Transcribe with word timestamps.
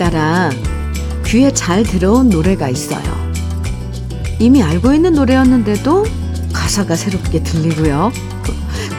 그날따라 0.00 0.50
귀에 1.26 1.52
잘 1.52 1.82
들어온 1.82 2.30
노래가 2.30 2.70
있어요. 2.70 3.02
이미 4.38 4.62
알고 4.62 4.94
있는 4.94 5.12
노래였는데도 5.12 6.06
가사가 6.54 6.96
새롭게 6.96 7.42
들리고요. 7.42 8.10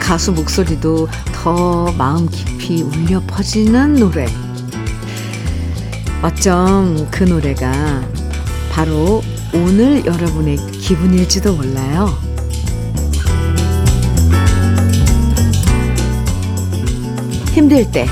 가수 0.00 0.30
목소리도 0.30 1.08
더 1.32 1.92
마음 1.98 2.28
깊이 2.28 2.82
울려 2.82 3.20
퍼지는 3.26 3.94
노래. 3.94 4.26
어쩜 6.22 7.08
그 7.10 7.24
노래가 7.24 8.00
바로 8.70 9.22
오늘 9.52 10.06
여러분의 10.06 10.56
기분일지도 10.70 11.56
몰라요. 11.56 12.16
힘들 17.52 17.90
때 17.90 18.06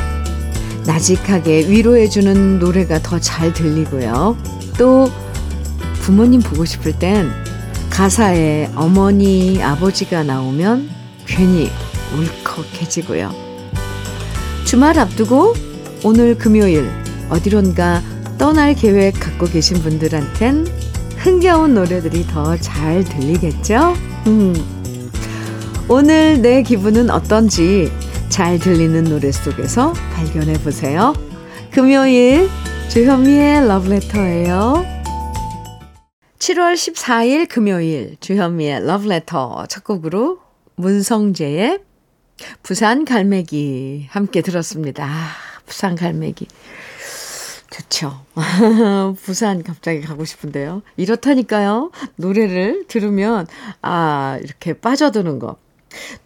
나직하게 0.86 1.68
위로해주는 1.68 2.58
노래가 2.58 3.00
더 3.02 3.18
잘 3.20 3.52
들리고요. 3.52 4.36
또 4.78 5.10
부모님 6.02 6.40
보고 6.40 6.64
싶을 6.64 6.98
땐 6.98 7.30
가사에 7.90 8.70
어머니, 8.74 9.62
아버지가 9.62 10.22
나오면 10.22 10.88
괜히 11.26 11.70
울컥해지고요. 12.16 13.32
주말 14.64 14.98
앞두고 14.98 15.54
오늘 16.04 16.36
금요일 16.38 16.88
어디론가 17.28 18.02
떠날 18.38 18.74
계획 18.74 19.20
갖고 19.20 19.46
계신 19.46 19.78
분들한텐 19.82 20.66
흥겨운 21.18 21.74
노래들이 21.74 22.26
더 22.28 22.56
잘 22.56 23.04
들리겠죠? 23.04 23.94
음. 24.28 24.54
오늘 25.88 26.40
내 26.40 26.62
기분은 26.62 27.10
어떤지 27.10 27.92
잘 28.30 28.60
들리는 28.60 29.04
노래 29.04 29.32
속에서 29.32 29.92
발견해 30.14 30.52
보세요. 30.62 31.12
금요일 31.72 32.48
주현미의 32.88 33.66
러브레터예요. 33.66 34.86
7월 36.38 36.74
14일 36.74 37.48
금요일 37.48 38.16
주현미의 38.20 38.86
러브레터 38.86 39.66
첫 39.68 39.82
곡으로 39.82 40.38
문성재의 40.76 41.80
부산 42.62 43.04
갈매기 43.04 44.06
함께 44.10 44.42
들었습니다. 44.42 45.04
아, 45.04 45.32
부산 45.66 45.96
갈매기. 45.96 46.46
좋죠. 47.70 48.24
부산 49.22 49.62
갑자기 49.64 50.00
가고 50.02 50.24
싶은데요. 50.24 50.82
이렇다니까요. 50.96 51.90
노래를 52.16 52.84
들으면, 52.86 53.46
아, 53.82 54.38
이렇게 54.42 54.72
빠져드는 54.72 55.40
거. 55.40 55.56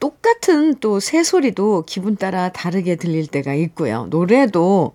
똑같은 0.00 0.74
또 0.80 1.00
새소리도 1.00 1.84
기분 1.86 2.16
따라 2.16 2.50
다르게 2.50 2.96
들릴 2.96 3.26
때가 3.26 3.54
있고요. 3.54 4.06
노래도 4.10 4.94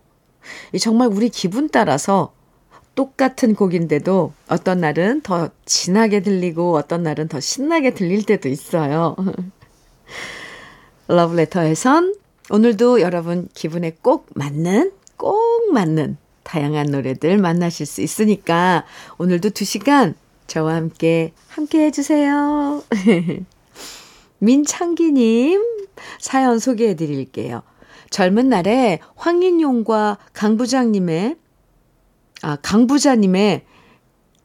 정말 0.79 1.07
우리 1.07 1.29
기분 1.29 1.69
따라서 1.69 2.33
똑같은 2.95 3.55
곡인데도 3.55 4.33
어떤 4.47 4.81
날은 4.81 5.21
더 5.21 5.49
진하게 5.65 6.21
들리고 6.21 6.75
어떤 6.75 7.03
날은 7.03 7.27
더 7.29 7.39
신나게 7.39 7.93
들릴 7.93 8.23
때도 8.23 8.49
있어요. 8.49 9.15
러브레터에선 11.07 12.15
오늘도 12.51 13.01
여러분 13.01 13.47
기분에 13.53 13.95
꼭 14.01 14.27
맞는, 14.35 14.91
꼭 15.17 15.71
맞는 15.71 16.17
다양한 16.43 16.87
노래들 16.87 17.37
만나실 17.37 17.85
수 17.85 18.01
있으니까 18.01 18.85
오늘도 19.17 19.51
2시간 19.51 20.15
저와 20.47 20.75
함께 20.75 21.31
함께 21.47 21.85
해주세요. 21.85 22.83
민창기님 24.39 25.63
사연 26.19 26.59
소개해 26.59 26.95
드릴게요. 26.95 27.61
젊은 28.09 28.49
날에 28.49 28.99
황인용과 29.15 30.17
강부장님의 30.33 31.35
아 32.41 32.55
강부자님의 32.57 33.65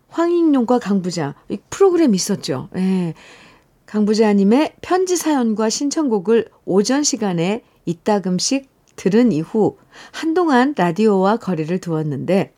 황인용과 0.09 0.79
강부자 0.79 1.35
프로그램 1.71 2.15
있었죠. 2.15 2.69
예. 2.77 3.15
강부자님의 3.87 4.75
편지 4.81 5.17
사연과 5.17 5.71
신청곡을 5.71 6.49
오전 6.65 7.03
시간에 7.03 7.63
이따금씩 7.85 8.69
들은 8.97 9.33
이후 9.33 9.77
한동안 10.13 10.75
라디오와 10.77 11.37
거리를 11.37 11.77
두었는데 11.79 12.53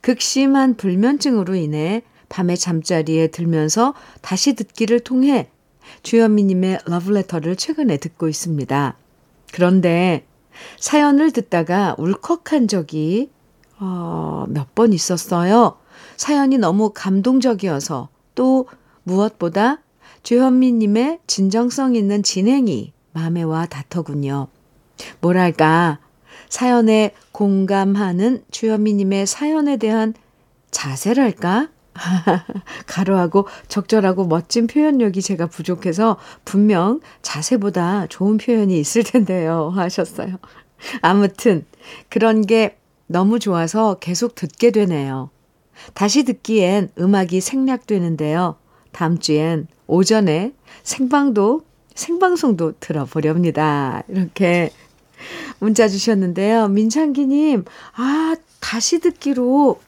극심한 0.00 0.76
불면증으로 0.76 1.54
인해 1.54 2.02
밤에 2.28 2.56
잠자리에 2.56 3.28
들면서 3.28 3.94
다시 4.20 4.54
듣기를 4.54 5.00
통해 5.00 5.50
주현미님의 6.02 6.80
러브레터를 6.86 7.56
최근에 7.56 7.96
듣고 7.98 8.28
있습니다. 8.28 8.96
그런데 9.52 10.24
사연을 10.78 11.30
듣다가 11.32 11.94
울컥한 11.98 12.68
적이 12.68 13.30
어, 13.80 14.46
몇 14.48 14.74
번 14.74 14.92
있었어요. 14.92 15.76
사연이 16.16 16.58
너무 16.58 16.90
감동적이어서 16.94 18.08
또 18.34 18.66
무엇보다 19.04 19.78
주현미님의 20.22 21.20
진정성 21.26 21.94
있는 21.94 22.22
진행이 22.22 22.92
마음에 23.12 23.42
와 23.42 23.66
닿더군요. 23.66 24.48
뭐랄까, 25.20 25.98
사연에 26.48 27.14
공감하는 27.32 28.44
주현미님의 28.50 29.26
사연에 29.26 29.76
대한 29.76 30.14
자세랄까? 30.70 31.68
가로하고 32.86 33.46
적절하고 33.68 34.26
멋진 34.26 34.66
표현력이 34.66 35.22
제가 35.22 35.46
부족해서 35.46 36.16
분명 36.44 37.00
자세보다 37.22 38.06
좋은 38.08 38.38
표현이 38.38 38.78
있을 38.78 39.02
텐데요. 39.02 39.72
하셨어요. 39.76 40.38
아무튼, 41.02 41.64
그런 42.08 42.46
게 42.46 42.78
너무 43.06 43.38
좋아서 43.38 43.94
계속 43.94 44.34
듣게 44.34 44.70
되네요. 44.70 45.30
다시 45.94 46.24
듣기엔 46.24 46.90
음악이 46.98 47.40
생략되는데요. 47.40 48.56
다음 48.92 49.18
주엔 49.18 49.66
오전에 49.86 50.52
생방도, 50.82 51.62
생방송도 51.94 52.74
들어보렵니다. 52.78 54.02
이렇게 54.08 54.70
문자 55.58 55.88
주셨는데요. 55.88 56.68
민창기님, 56.68 57.64
아, 57.96 58.36
다시 58.60 59.00
듣기로, 59.00 59.80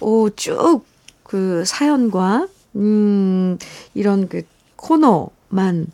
오, 0.00 0.30
쭉, 0.30 0.84
그 1.24 1.64
사연과, 1.66 2.46
음, 2.76 3.58
이런 3.94 4.28
그 4.28 4.42
코너만 4.76 5.88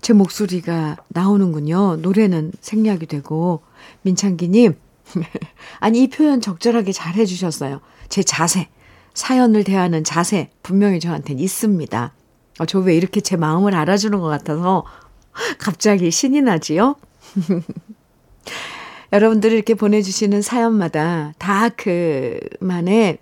제 0.00 0.12
목소리가 0.12 0.98
나오는군요. 1.08 1.96
노래는 1.96 2.52
생략이 2.60 3.06
되고. 3.06 3.60
민창기 4.02 4.48
님, 4.48 4.76
아니, 5.80 6.02
이 6.02 6.08
표현 6.08 6.40
적절하게 6.40 6.92
잘 6.92 7.14
해주셨어요. 7.14 7.80
제 8.08 8.22
자세, 8.22 8.68
사연을 9.14 9.64
대하는 9.64 10.04
자세, 10.04 10.50
분명히 10.62 11.00
저한테는 11.00 11.42
있습니다. 11.42 12.12
어, 12.60 12.66
저 12.66 12.80
왜 12.80 12.96
이렇게 12.96 13.20
제 13.20 13.36
마음을 13.36 13.74
알아주는 13.74 14.18
것 14.20 14.26
같아서 14.28 14.84
갑자기 15.58 16.10
신이 16.10 16.40
나지요? 16.42 16.96
여러분들이 19.12 19.54
이렇게 19.54 19.74
보내주시는 19.74 20.42
사연마다 20.42 21.32
다 21.38 21.68
그만의 21.68 23.18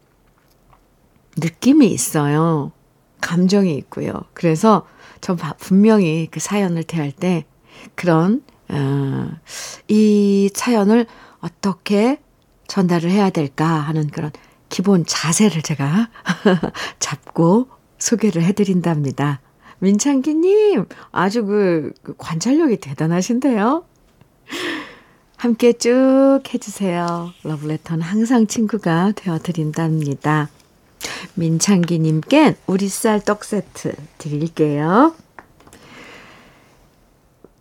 느낌이 1.36 1.86
있어요. 1.88 2.72
감정이 3.20 3.74
있고요. 3.76 4.12
그래서 4.34 4.86
저 5.20 5.36
분명히 5.58 6.28
그 6.30 6.40
사연을 6.40 6.82
대할 6.84 7.12
때 7.12 7.44
그런, 7.94 8.42
어, 8.68 9.30
이 9.88 10.50
사연을 10.52 11.06
어떻게 11.40 12.20
전달을 12.66 13.10
해야 13.10 13.30
될까 13.30 13.66
하는 13.66 14.08
그런 14.08 14.30
기본 14.68 15.04
자세를 15.06 15.62
제가 15.62 16.08
잡고 16.98 17.68
소개를 17.98 18.42
해드린답니다. 18.42 19.40
민창기님, 19.78 20.86
아주 21.10 21.44
그, 21.44 21.92
그 22.02 22.14
관찰력이 22.16 22.78
대단하신데요? 22.78 23.84
함께 25.36 25.72
쭉 25.72 26.40
해주세요. 26.54 27.32
러브레터는 27.42 28.02
항상 28.02 28.46
친구가 28.46 29.12
되어드린답니다. 29.16 30.48
민창기님께 31.34 32.56
우리 32.66 32.88
쌀 32.88 33.20
떡 33.20 33.44
세트 33.44 33.94
드릴게요. 34.18 35.14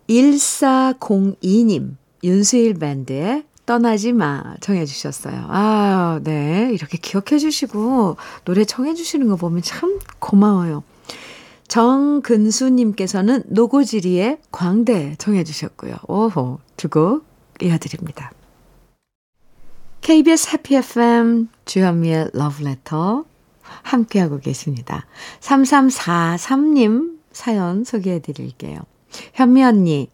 1402님, 0.10 1.96
윤수일 2.24 2.74
밴드의 2.76 3.44
떠나지 3.66 4.12
마 4.12 4.56
청해 4.60 4.86
주셨어요. 4.86 5.46
아, 5.48 6.20
네. 6.24 6.70
이렇게 6.74 6.98
기억해 6.98 7.38
주시고 7.40 8.18
노래 8.44 8.66
청해 8.66 8.96
주시는 8.96 9.28
거 9.28 9.36
보면 9.36 9.62
참 9.62 10.00
고마워요. 10.20 10.84
정근수님께서는 11.68 13.44
노고지리의 13.48 14.40
광대 14.52 15.16
청해 15.18 15.46
주셨고요. 15.46 15.96
오호, 16.08 16.60
두곡 16.76 17.24
이어드립니다. 17.62 18.32
KBS 20.02 20.50
해피 20.52 20.76
FM 20.76 21.48
주현미의 21.64 22.32
러브레터 22.34 23.24
함께하고 23.84 24.40
계십니다. 24.40 25.06
3343님 25.42 27.20
사연 27.32 27.84
소개해 27.84 28.20
드릴게요. 28.20 28.80
현미 29.34 29.64
언니, 29.64 30.10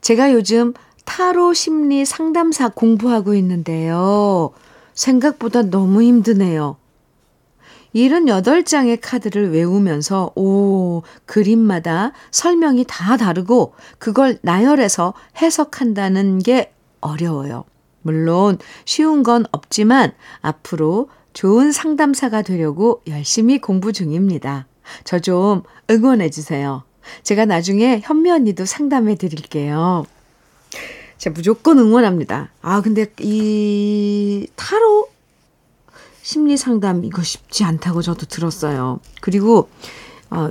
제가 0.00 0.32
요즘 0.32 0.74
타로 1.04 1.52
심리 1.52 2.04
상담사 2.04 2.68
공부하고 2.68 3.34
있는데요. 3.34 4.52
생각보다 4.94 5.62
너무 5.62 6.02
힘드네요. 6.02 6.76
78장의 7.94 8.98
카드를 9.02 9.52
외우면서, 9.52 10.32
오, 10.34 11.02
그림마다 11.26 12.12
설명이 12.30 12.86
다 12.88 13.16
다르고, 13.16 13.74
그걸 13.98 14.38
나열해서 14.42 15.12
해석한다는 15.40 16.38
게 16.38 16.72
어려워요. 17.00 17.64
물론 18.00 18.58
쉬운 18.86 19.22
건 19.22 19.44
없지만, 19.52 20.12
앞으로 20.40 21.10
좋은 21.32 21.72
상담사가 21.72 22.42
되려고 22.42 23.02
열심히 23.06 23.60
공부 23.60 23.92
중입니다. 23.92 24.66
저 25.04 25.18
좀 25.18 25.62
응원해 25.90 26.30
주세요. 26.30 26.84
제가 27.22 27.44
나중에 27.46 28.00
현미 28.02 28.30
언니도 28.30 28.64
상담해 28.64 29.16
드릴게요. 29.16 30.04
제가 31.18 31.34
무조건 31.34 31.78
응원합니다. 31.78 32.50
아, 32.62 32.80
근데 32.80 33.06
이 33.20 34.46
타로 34.56 35.08
심리 36.22 36.56
상담 36.56 37.04
이거 37.04 37.22
쉽지 37.22 37.64
않다고 37.64 38.02
저도 38.02 38.26
들었어요. 38.26 39.00
그리고 39.20 39.68
어 40.30 40.50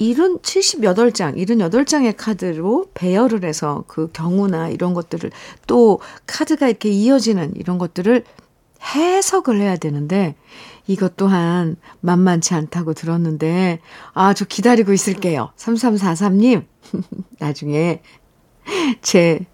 78장, 0.00 1.36
78장의 1.36 2.14
카드로 2.16 2.90
배열을 2.94 3.44
해서 3.44 3.84
그 3.86 4.10
경우나 4.12 4.68
이런 4.68 4.92
것들을 4.92 5.30
또 5.66 6.00
카드가 6.26 6.68
이렇게 6.68 6.90
이어지는 6.90 7.54
이런 7.56 7.78
것들을 7.78 8.24
해석을 8.84 9.60
해야 9.60 9.76
되는데 9.76 10.34
이것 10.86 11.16
또한 11.16 11.76
만만치 12.00 12.54
않다고 12.54 12.94
들었는데 12.94 13.80
아, 14.12 14.34
저 14.34 14.44
기다리고 14.44 14.92
있을게요. 14.92 15.52
3343님. 15.56 16.64
나중에 17.40 18.02
제 19.02 19.46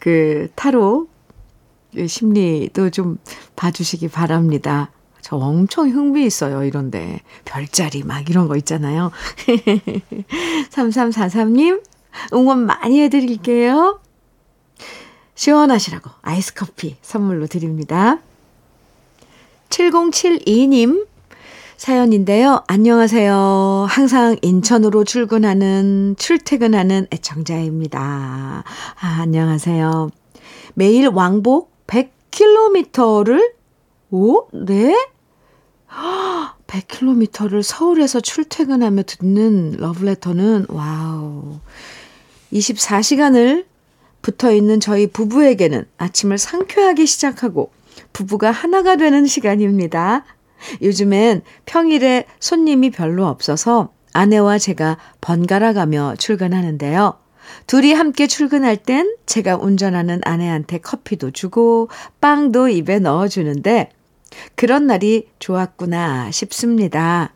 그 0.00 0.48
타로 0.56 1.08
심리도 2.06 2.90
좀 2.90 3.18
봐주시기 3.54 4.08
바랍니다. 4.08 4.90
저 5.20 5.36
엄청 5.36 5.90
흥미 5.90 6.24
있어요, 6.24 6.64
이런데. 6.64 7.20
별자리 7.44 8.02
막 8.02 8.28
이런 8.28 8.48
거 8.48 8.56
있잖아요. 8.56 9.12
3343님, 10.70 11.82
응원 12.32 12.64
많이 12.66 13.00
해드릴게요. 13.02 14.00
시원하시라고 15.34 16.10
아이스 16.22 16.54
커피 16.54 16.96
선물로 17.02 17.46
드립니다. 17.46 18.18
7072님 19.70 21.06
사연인데요. 21.76 22.62
안녕하세요. 22.66 23.86
항상 23.88 24.36
인천으로 24.42 25.04
출근하는, 25.04 26.14
출퇴근하는 26.18 27.06
애청자입니다. 27.10 28.64
아, 29.00 29.18
안녕하세요. 29.22 30.10
매일 30.74 31.08
왕복 31.08 31.72
100km를, 31.86 33.52
오, 34.10 34.48
네? 34.52 34.94
100km를 36.66 37.62
서울에서 37.62 38.20
출퇴근하며 38.20 39.04
듣는 39.04 39.76
러브레터는, 39.78 40.66
와우. 40.68 41.60
24시간을 42.52 43.64
붙어 44.20 44.52
있는 44.52 44.80
저희 44.80 45.06
부부에게는 45.06 45.86
아침을 45.96 46.36
상쾌하게 46.36 47.06
시작하고 47.06 47.70
부부가 48.12 48.50
하나가 48.50 48.96
되는 48.96 49.26
시간입니다. 49.26 50.24
요즘엔 50.82 51.42
평일에 51.66 52.26
손님이 52.38 52.90
별로 52.90 53.26
없어서 53.26 53.92
아내와 54.12 54.58
제가 54.58 54.98
번갈아 55.20 55.72
가며 55.72 56.14
출근하는데요. 56.18 57.14
둘이 57.66 57.92
함께 57.92 58.26
출근할 58.26 58.76
땐 58.76 59.16
제가 59.26 59.56
운전하는 59.56 60.20
아내한테 60.24 60.78
커피도 60.78 61.30
주고 61.30 61.88
빵도 62.20 62.68
입에 62.68 62.98
넣어주는데 62.98 63.90
그런 64.54 64.86
날이 64.86 65.28
좋았구나 65.38 66.30
싶습니다. 66.30 67.32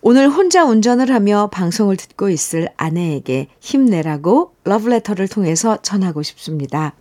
오늘 0.00 0.28
혼자 0.28 0.64
운전을 0.64 1.10
하며 1.10 1.48
방송을 1.50 1.96
듣고 1.96 2.28
있을 2.28 2.68
아내에게 2.76 3.48
힘내라고 3.60 4.54
러브레터를 4.64 5.28
통해서 5.28 5.78
전하고 5.80 6.22
싶습니다. 6.22 6.94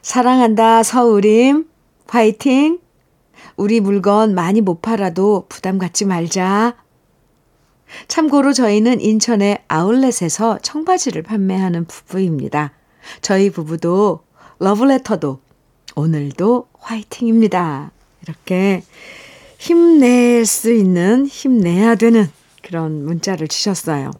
사랑한다, 0.00 0.82
서울임. 0.82 1.66
화이팅! 2.08 2.78
우리 3.56 3.80
물건 3.80 4.34
많이 4.34 4.60
못 4.60 4.82
팔아도 4.82 5.46
부담 5.48 5.78
갖지 5.78 6.04
말자. 6.04 6.76
참고로 8.08 8.52
저희는 8.52 9.00
인천의 9.00 9.64
아울렛에서 9.68 10.58
청바지를 10.62 11.22
판매하는 11.22 11.84
부부입니다. 11.84 12.72
저희 13.20 13.50
부부도 13.50 14.20
러브레터도 14.58 15.40
오늘도 15.96 16.68
화이팅입니다. 16.78 17.92
이렇게 18.22 18.82
힘낼 19.58 20.44
수 20.46 20.72
있는 20.72 21.26
힘내야 21.26 21.94
되는 21.94 22.28
그런 22.62 23.04
문자를 23.04 23.48
주셨어요. 23.48 24.10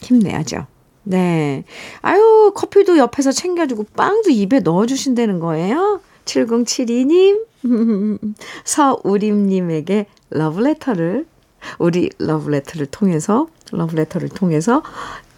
힘내야죠. 0.00 0.66
네. 1.04 1.64
아유, 2.00 2.52
커피도 2.54 2.96
옆에서 2.98 3.32
챙겨주고 3.32 3.84
빵도 3.96 4.30
입에 4.30 4.60
넣어주신다는 4.60 5.40
거예요. 5.40 6.00
7072님, 6.24 7.44
서우림님에게 8.64 10.06
러브레터를, 10.30 11.26
우리 11.78 12.10
러브레터를 12.18 12.86
통해서, 12.86 13.48
러브레터를 13.70 14.28
통해서 14.28 14.82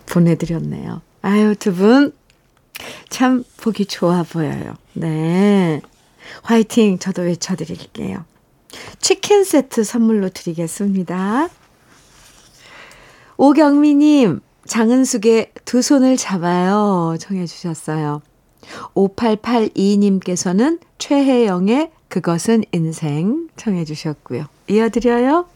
보내드렸네요. 0.07 1.03
아유, 1.23 1.55
두 1.59 1.75
분, 1.75 2.13
참 3.09 3.45
보기 3.59 3.87
좋아 3.87 4.23
보여요. 4.23 4.75
네. 4.93 5.81
화이팅! 6.43 6.99
저도 6.99 7.23
외쳐드릴게요. 7.23 8.25
치킨 9.01 9.45
세트 9.45 9.85
선물로 9.85 10.31
드리겠습니다. 10.31 11.49
오경미님, 13.37 14.41
장은숙의 14.67 15.53
두 15.65 15.83
손을 15.83 16.17
잡아요. 16.17 17.17
청해주셨어요. 17.19 18.23
5882님께서는 18.95 20.81
최혜영의 20.99 21.91
그것은 22.09 22.65
인생 22.73 23.49
청해 23.57 23.85
주셨고요. 23.85 24.47
이어드려요. 24.69 25.47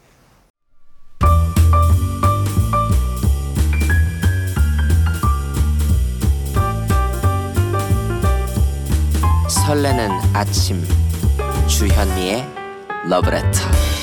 설레는 9.47 10.09
아침 10.33 10.83
주현미의 11.67 12.43
러브레터 13.07 13.98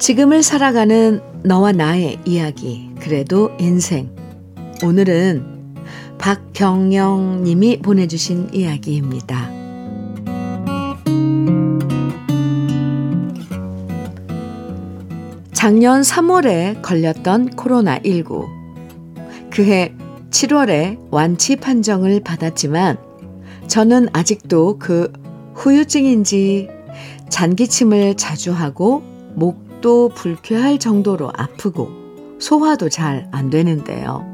지금을 0.00 0.42
살아가는 0.42 1.20
너와 1.42 1.72
나의 1.72 2.18
이야기, 2.24 2.88
그래도 3.00 3.50
인생. 3.60 4.08
오늘은 4.82 5.44
박경영 6.16 7.42
님이 7.44 7.76
보내주신 7.82 8.48
이야기입니다. 8.54 9.50
작년 15.52 16.00
3월에 16.00 16.80
걸렸던 16.80 17.50
코로나19. 17.50 18.46
그해 19.50 19.94
7월에 20.30 20.98
완치 21.10 21.56
판정을 21.56 22.20
받았지만 22.20 22.96
저는 23.66 24.08
아직도 24.14 24.78
그 24.78 25.12
후유증인지 25.56 26.70
잔기침을 27.28 28.16
자주 28.16 28.52
하고 28.52 29.02
목 29.34 29.69
도 29.80 30.08
불쾌할 30.08 30.78
정도로 30.78 31.32
아프고 31.36 31.90
소화도 32.38 32.88
잘 32.88 33.28
안 33.32 33.50
되는데요. 33.50 34.26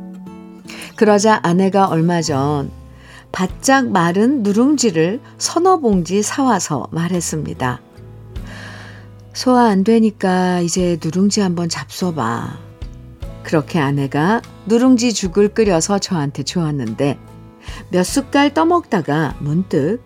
그러자 0.96 1.40
아내가 1.42 1.86
얼마 1.86 2.22
전 2.22 2.70
바짝 3.32 3.90
마른 3.90 4.42
누룽지를 4.42 5.20
서너 5.38 5.78
봉지 5.78 6.22
사와서 6.22 6.88
말했습니다. 6.90 7.80
소화 9.34 9.66
안 9.66 9.84
되니까 9.84 10.60
이제 10.60 10.98
누룽지 11.02 11.40
한번 11.42 11.68
잡숴봐. 11.68 12.56
그렇게 13.42 13.78
아내가 13.78 14.40
누룽지 14.66 15.12
죽을 15.12 15.48
끓여서 15.48 15.98
저한테 15.98 16.42
주었는데 16.42 17.18
몇 17.90 18.02
숟갈 18.04 18.54
떠먹다가 18.54 19.36
문득 19.40 20.00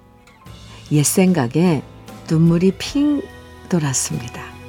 옛 0.90 1.04
생각에 1.04 1.82
눈물이 2.28 2.72
핑 2.78 3.22
돌았습니다. 3.68 4.59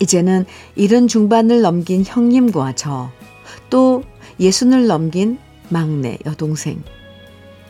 이제는 0.00 0.44
이른 0.76 1.08
중반을 1.08 1.62
넘긴 1.62 2.04
형님과 2.04 2.74
저, 2.74 3.10
또 3.70 4.02
예순을 4.40 4.86
넘긴 4.86 5.38
막내 5.68 6.18
여동생, 6.26 6.82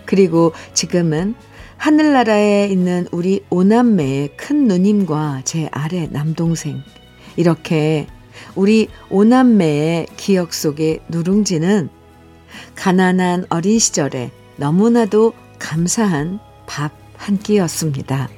그리고 0.06 0.52
지금은 0.72 1.34
하늘나라에 1.76 2.68
있는 2.68 3.06
우리 3.10 3.42
오남매의 3.50 4.36
큰 4.36 4.66
누님과 4.68 5.42
제 5.44 5.68
아래 5.72 6.08
남동생. 6.10 6.82
이렇게 7.36 8.06
우리 8.54 8.88
오남매의 9.10 10.06
기억 10.16 10.54
속의 10.54 11.00
누룽지는 11.08 11.88
가난한 12.74 13.46
어린 13.48 13.78
시절에 13.78 14.30
너무나도 14.56 15.32
감사한 15.58 16.38
밥 16.66 17.04
한 17.24 17.38
끼였습니다. 17.38 18.28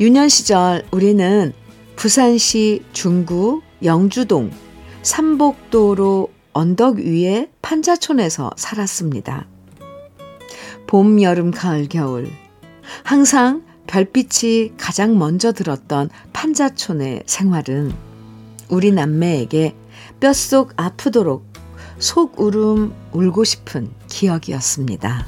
유년 0.00 0.28
시절 0.28 0.84
우리는 0.90 1.52
부산시 1.96 2.84
중구 2.92 3.62
영주동 3.82 4.50
삼복도로 5.02 6.30
언덕 6.52 6.96
위에 6.96 7.50
판자촌에서 7.62 8.52
살았습니다. 8.56 9.46
봄, 10.86 11.20
여름, 11.22 11.50
가을, 11.50 11.88
겨울. 11.88 12.28
항상 13.02 13.64
별빛이 13.86 14.76
가장 14.76 15.18
먼저 15.18 15.52
들었던 15.52 16.10
판자촌의 16.32 17.22
생활은 17.26 17.92
우리 18.68 18.92
남매에게 18.92 19.74
뼛속 20.20 20.72
아프도록 20.76 21.46
속 21.98 22.38
울음 22.40 22.94
울고 23.12 23.44
싶은 23.44 23.90
기억이었습니다. 24.08 25.26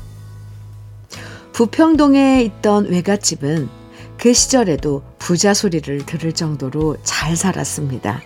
부평동에 1.52 2.42
있던 2.42 2.86
외갓집은 2.86 3.77
그 4.18 4.32
시절에도 4.32 5.04
부자 5.18 5.54
소리를 5.54 6.04
들을 6.04 6.32
정도로 6.32 6.96
잘 7.04 7.36
살았습니다. 7.36 8.20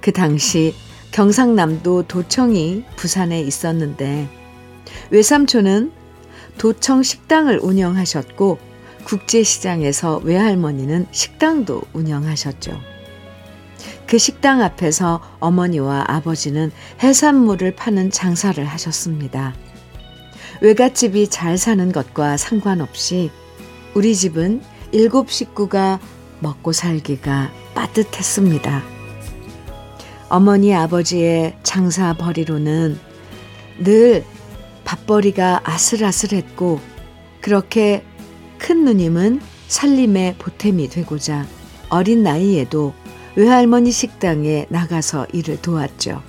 그 0.00 0.12
당시 0.12 0.74
경상남도 1.10 2.04
도청이 2.04 2.84
부산에 2.96 3.40
있었는데 3.40 4.28
외삼촌은 5.10 5.92
도청 6.56 7.02
식당을 7.02 7.58
운영하셨고 7.58 8.58
국제시장에서 9.04 10.18
외할머니는 10.18 11.08
식당도 11.10 11.82
운영하셨죠. 11.92 12.80
그 14.06 14.18
식당 14.18 14.62
앞에서 14.62 15.20
어머니와 15.40 16.04
아버지는 16.06 16.70
해산물을 17.02 17.74
파는 17.74 18.12
장사를 18.12 18.64
하셨습니다. 18.64 19.54
외갓집이 20.60 21.28
잘 21.28 21.58
사는 21.58 21.90
것과 21.90 22.36
상관없이 22.36 23.30
우리 23.94 24.14
집은 24.14 24.62
일곱 24.92 25.30
식구가 25.30 25.98
먹고 26.40 26.72
살기가 26.72 27.50
빠듯했습니다. 27.74 28.82
어머니 30.28 30.74
아버지의 30.74 31.56
장사 31.62 32.12
벌이로는 32.14 32.98
늘 33.82 34.24
밥벌이가 34.84 35.60
아슬아슬했고 35.64 36.80
그렇게 37.40 38.04
큰 38.58 38.84
누님은 38.84 39.40
살림의 39.68 40.36
보탬이 40.38 40.88
되고자 40.88 41.46
어린 41.88 42.22
나이에도 42.22 42.92
외할머니 43.34 43.90
식당에 43.90 44.66
나가서 44.68 45.26
일을 45.32 45.60
도왔죠. 45.62 46.22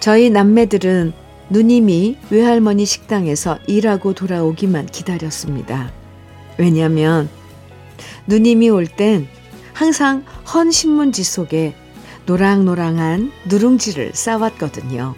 저희 0.00 0.30
남매들은 0.30 1.12
누님이 1.50 2.16
외할머니 2.30 2.86
식당에서 2.86 3.58
일하고 3.66 4.14
돌아오기만 4.14 4.86
기다렸습니다. 4.86 5.99
왜냐하면 6.60 7.30
누님이 8.26 8.68
올 8.68 8.86
땐 8.86 9.26
항상 9.72 10.24
헌 10.52 10.70
신문지 10.70 11.24
속에 11.24 11.74
노랑노랑한 12.26 13.32
누룽지를 13.46 14.10
싸왔거든요. 14.12 15.14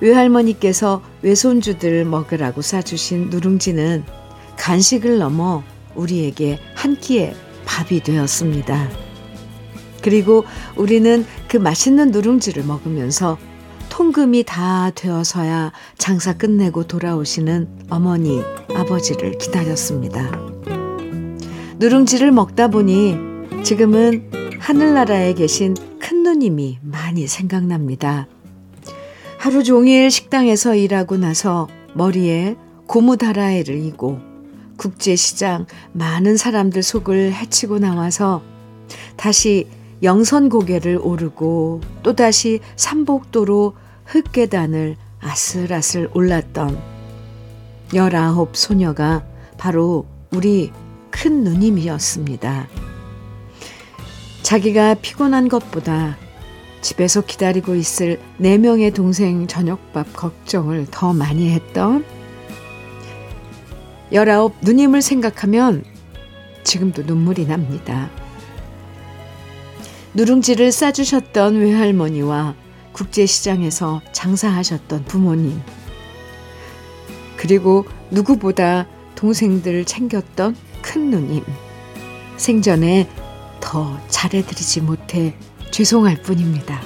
외할머니께서 0.00 1.02
외손주들 1.22 2.04
먹으라고 2.04 2.60
싸주신 2.60 3.30
누룽지는 3.30 4.04
간식을 4.58 5.18
넘어 5.18 5.62
우리에게 5.94 6.58
한 6.74 6.96
끼의 6.96 7.34
밥이 7.64 8.02
되었습니다. 8.02 8.90
그리고 10.02 10.44
우리는 10.76 11.24
그 11.48 11.56
맛있는 11.56 12.10
누룽지를 12.10 12.64
먹으면서 12.64 13.38
통금이 13.90 14.44
다 14.44 14.90
되어서야 14.94 15.72
장사 15.98 16.32
끝내고 16.32 16.86
돌아오시는 16.86 17.68
어머니, 17.90 18.40
아버지를 18.74 19.36
기다렸습니다. 19.36 20.30
누룽지를 21.78 22.30
먹다 22.30 22.68
보니 22.68 23.16
지금은 23.62 24.30
하늘나라에 24.58 25.34
계신 25.34 25.74
큰 25.98 26.22
누님이 26.22 26.78
많이 26.82 27.26
생각납니다. 27.26 28.26
하루 29.38 29.62
종일 29.62 30.10
식당에서 30.10 30.74
일하고 30.74 31.16
나서 31.16 31.68
머리에 31.94 32.56
고무다라이를 32.86 33.84
이고 33.84 34.18
국제시장 34.76 35.66
많은 35.92 36.36
사람들 36.36 36.82
속을 36.82 37.32
헤치고 37.34 37.78
나와서 37.78 38.42
다시 39.16 39.66
영선고개를 40.02 40.98
오르고 41.02 41.80
또다시 42.02 42.60
삼복도로 42.76 43.74
흙계단을 44.06 44.96
아슬아슬 45.20 46.08
올랐던 46.14 46.80
열아홉 47.94 48.56
소녀가 48.56 49.24
바로 49.58 50.06
우리 50.32 50.72
큰 51.10 51.44
누님이었습니다. 51.44 52.68
자기가 54.42 54.94
피곤한 54.94 55.48
것보다 55.48 56.16
집에서 56.80 57.20
기다리고 57.20 57.74
있을 57.74 58.18
네 58.38 58.56
명의 58.58 58.90
동생 58.90 59.46
저녁밥 59.46 60.14
걱정을 60.14 60.86
더 60.90 61.12
많이 61.12 61.50
했던 61.50 62.04
열아홉 64.12 64.56
누님을 64.62 65.02
생각하면 65.02 65.84
지금도 66.64 67.02
눈물이 67.02 67.46
납니다. 67.46 68.10
누룽지를 70.14 70.72
싸주셨던 70.72 71.56
외할머니와 71.56 72.54
국제시장에서 72.92 74.02
장사하셨던 74.12 75.04
부모님, 75.04 75.60
그리고 77.36 77.84
누구보다 78.10 78.86
동생들 79.14 79.84
챙겼던 79.84 80.56
큰 80.82 81.10
누님, 81.10 81.44
생전에 82.36 83.08
더 83.60 83.98
잘해드리지 84.08 84.80
못해 84.80 85.36
죄송할 85.70 86.22
뿐입니다. 86.22 86.80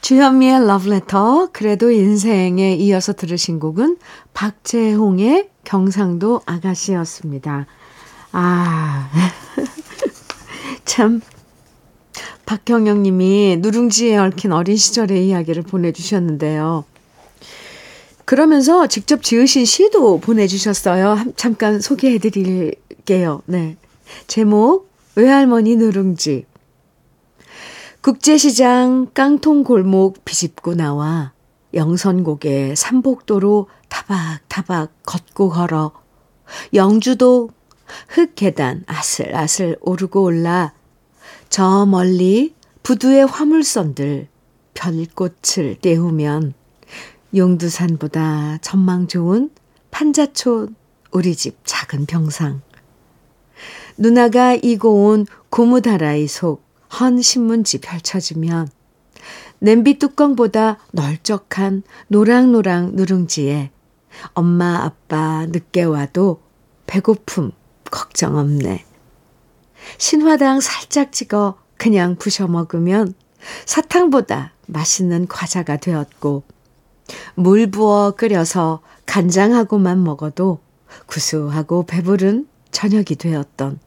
주현미의 0.00 0.66
러브레터, 0.66 1.50
그래도 1.52 1.90
인생에 1.90 2.74
이어서 2.74 3.12
들으신 3.12 3.58
곡은 3.58 3.98
박재홍의 4.34 5.50
경상도 5.64 6.42
아가씨였습니다. 6.46 7.66
아, 8.32 9.10
참. 10.86 11.20
박경영 12.46 13.02
님이 13.02 13.58
누룽지에 13.60 14.16
얽힌 14.16 14.52
어린 14.52 14.76
시절의 14.76 15.28
이야기를 15.28 15.64
보내주셨는데요. 15.64 16.84
그러면서 18.24 18.86
직접 18.86 19.22
지으신 19.22 19.66
시도 19.66 20.18
보내주셨어요. 20.20 21.32
잠깐 21.36 21.80
소개해 21.80 22.18
드릴게요. 22.18 23.42
네. 23.44 23.76
제목, 24.26 24.88
외할머니 25.16 25.76
누룽지. 25.76 26.46
국제시장 28.00 29.08
깡통 29.12 29.64
골목 29.64 30.24
비집고 30.24 30.74
나와 30.74 31.32
영선곡의 31.74 32.76
삼복도로 32.76 33.68
타박타박 33.88 34.92
걷고 35.04 35.50
걸어 35.50 35.92
영주도 36.72 37.50
흙 38.08 38.34
계단 38.34 38.84
아슬아슬 38.86 39.76
오르고 39.80 40.22
올라 40.22 40.72
저 41.48 41.86
멀리 41.86 42.54
부두의 42.82 43.26
화물선들 43.26 44.28
별꽃을 44.74 45.78
떼우면 45.80 46.54
용두산보다 47.34 48.58
전망 48.60 49.08
좋은 49.08 49.50
판자촌 49.90 50.74
우리 51.10 51.34
집 51.34 51.58
작은 51.64 52.06
병상 52.06 52.60
누나가 53.96 54.54
이고 54.54 55.06
온 55.06 55.26
고무다라이 55.50 56.28
속 56.28 56.66
헌 56.90 57.20
신문지 57.20 57.78
펼쳐지면 57.78 58.68
냄비 59.58 59.98
뚜껑보다 59.98 60.78
널쩍한 60.92 61.82
노랑노랑 62.08 62.92
누룽지에 62.94 63.70
엄마 64.34 64.84
아빠 64.84 65.46
늦게 65.46 65.84
와도 65.84 66.40
배고픔 66.86 67.52
걱정 67.90 68.36
없네. 68.36 68.84
신화당 69.98 70.60
살짝 70.60 71.12
찍어 71.12 71.58
그냥 71.76 72.16
부셔 72.16 72.46
먹으면 72.46 73.14
사탕보다 73.64 74.52
맛있는 74.66 75.28
과자가 75.28 75.76
되었고 75.76 76.42
물 77.34 77.70
부어 77.70 78.12
끓여서 78.12 78.80
간장하고만 79.06 80.02
먹어도 80.02 80.58
구수하고 81.06 81.84
배부른 81.86 82.48
저녁이 82.70 83.04
되었던 83.18 83.78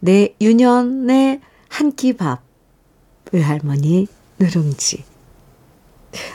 내 0.00 0.34
유년의 0.40 1.40
한 1.68 1.92
끼 1.92 2.12
밥, 2.12 2.42
외할머니 3.32 4.08
누룽지. 4.38 5.04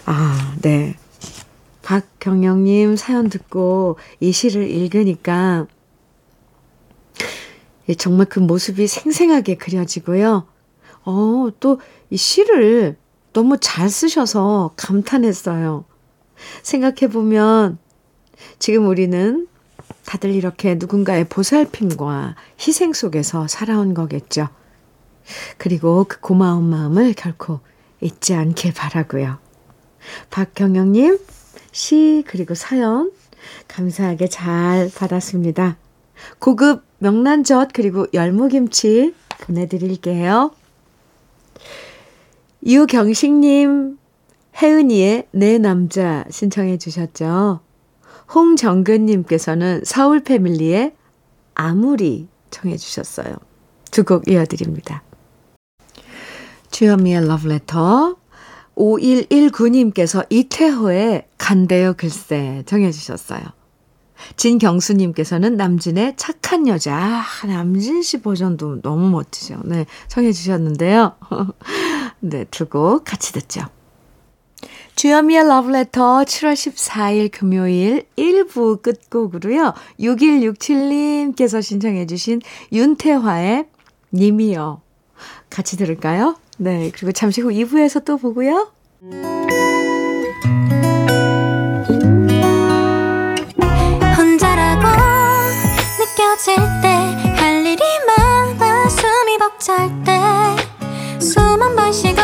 아, 0.05 0.55
네. 0.61 0.95
박경영님 1.83 2.95
사연 2.95 3.29
듣고 3.29 3.97
이 4.19 4.31
시를 4.31 4.67
읽으니까 4.69 5.67
정말 7.93 8.25
그 8.25 8.39
모습이 8.39 8.87
생생하게 8.87 9.55
그려지고요. 9.55 10.47
어, 11.05 11.49
또 11.59 11.79
이 12.09 12.17
시를 12.17 12.97
너무 13.33 13.57
잘 13.59 13.89
쓰셔서 13.89 14.71
감탄했어요. 14.77 15.85
생각해보면 16.63 17.77
지금 18.59 18.87
우리는 18.87 19.47
다들 20.05 20.31
이렇게 20.33 20.75
누군가의 20.75 21.25
보살핌과 21.25 22.35
희생 22.59 22.93
속에서 22.93 23.47
살아온 23.47 23.93
거겠죠. 23.93 24.49
그리고 25.57 26.05
그 26.07 26.19
고마운 26.19 26.69
마음을 26.69 27.13
결코 27.13 27.59
잊지 28.01 28.35
않길 28.35 28.73
바라고요. 28.73 29.39
박경영님, 30.29 31.17
시 31.71 32.23
그리고 32.27 32.53
사연 32.53 33.11
감사하게 33.67 34.27
잘 34.29 34.91
받았습니다. 34.95 35.77
고급 36.39 36.84
명란젓 36.99 37.69
그리고 37.73 38.07
열무김치 38.13 39.13
보내드릴게요. 39.41 40.51
유경식님, 42.65 43.97
혜은이의 44.61 45.27
내 45.31 45.57
남자 45.57 46.25
신청해 46.29 46.77
주셨죠. 46.77 47.59
홍정근님께서는 48.33 49.81
서울 49.83 50.23
패밀리의 50.23 50.93
아무리 51.53 52.27
청해 52.49 52.77
주셨어요. 52.77 53.35
두 53.91 54.03
곡 54.03 54.27
이어드립니다. 54.27 55.03
주현미의 56.71 57.27
러브레터 57.27 58.17
5119님께서 58.75 60.25
이태호의 60.29 61.27
간대요 61.37 61.93
글쎄 61.95 62.63
정해 62.65 62.91
주셨어요. 62.91 63.41
진경수님께서는 64.37 65.57
남진의 65.57 66.13
착한 66.17 66.67
여자. 66.67 66.95
아, 66.95 67.47
남진 67.47 68.01
씨 68.01 68.21
버전도 68.21 68.81
너무 68.81 69.09
멋지죠. 69.09 69.61
네, 69.65 69.85
청해 70.07 70.31
주셨는데요. 70.31 71.15
네, 72.19 72.45
두 72.45 72.65
곡 72.65 73.03
같이 73.05 73.33
듣죠. 73.33 73.61
주여미의 74.95 75.47
러브레터 75.47 76.23
7월 76.23 76.53
14일 76.53 77.29
금요일 77.31 78.05
1부 78.17 78.81
끝곡으로요. 78.81 79.73
6167님께서 79.99 81.61
신청해 81.61 82.05
주신 82.07 82.41
윤태화의 82.71 83.67
님이요. 84.13 84.81
같이 85.49 85.77
들을까요? 85.77 86.37
네, 86.57 86.91
그리고 86.93 87.11
잠시 87.11 87.41
후 87.41 87.49
2부에서 87.49 88.05
또 88.05 88.17
보고요. 88.17 88.71
벅찰 99.65 99.89
때숨 100.03 101.41
한 101.59 101.75
번 101.75 101.91
쉬고 101.91 102.21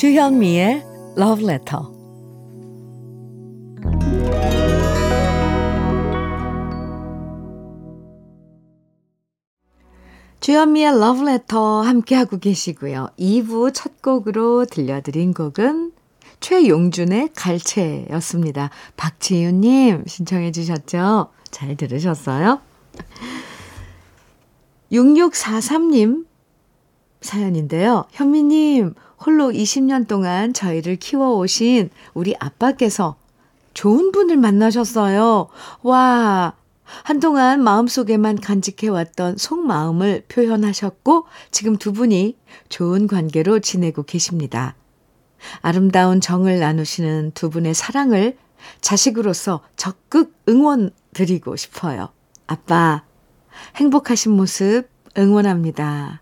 주현미의 0.00 0.82
러브 1.14 1.42
주현미의 10.50 10.98
러브레터 10.98 11.82
함께하고 11.82 12.40
계시고요. 12.40 13.10
2부 13.20 13.72
첫 13.72 14.02
곡으로 14.02 14.64
들려드린 14.64 15.32
곡은 15.32 15.92
최용준의 16.40 17.30
갈채였습니다. 17.36 18.70
박지윤님 18.96 20.06
신청해 20.08 20.50
주셨죠? 20.50 21.28
잘 21.52 21.76
들으셨어요? 21.76 22.60
6643님 24.90 26.26
사연인데요. 27.20 28.06
현미님, 28.10 28.94
홀로 29.24 29.52
20년 29.52 30.08
동안 30.08 30.52
저희를 30.52 30.96
키워오신 30.96 31.90
우리 32.12 32.34
아빠께서 32.40 33.14
좋은 33.72 34.10
분을 34.10 34.36
만나셨어요. 34.36 35.46
와, 35.82 36.54
한동안 37.04 37.62
마음속에만 37.62 38.40
간직해왔던 38.40 39.36
속마음을 39.36 40.24
표현하셨고, 40.28 41.26
지금 41.50 41.76
두 41.76 41.92
분이 41.92 42.36
좋은 42.68 43.06
관계로 43.06 43.60
지내고 43.60 44.02
계십니다. 44.02 44.74
아름다운 45.62 46.20
정을 46.20 46.58
나누시는 46.58 47.32
두 47.34 47.50
분의 47.50 47.74
사랑을 47.74 48.36
자식으로서 48.80 49.60
적극 49.76 50.34
응원 50.48 50.90
드리고 51.14 51.56
싶어요. 51.56 52.08
아빠, 52.46 53.02
행복하신 53.76 54.32
모습 54.32 54.84
응원합니다. 55.16 56.20